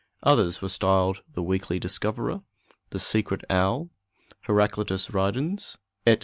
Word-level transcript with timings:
Others 0.23 0.63
were 0.63 0.67
styled 0.69 1.21
the 1.35 1.43
Weekly 1.43 1.77
Discoverer, 1.77 2.41
the 2.89 2.97
Secret 2.97 3.41
Owl, 3.51 3.91
Heraclitus 4.47 5.11
Ridens, 5.11 5.77
etc. 6.07 6.19